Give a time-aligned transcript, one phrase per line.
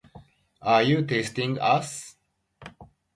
[0.63, 2.15] Are you teasing us?